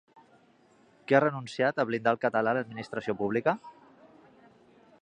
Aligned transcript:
Qui 1.05 1.17
ha 1.17 1.19
renunciat 1.23 1.83
a 1.83 1.85
blindar 1.91 2.15
el 2.17 2.21
català 2.25 2.45
a 2.55 2.59
l'administració 2.59 3.17
pública? 3.21 3.57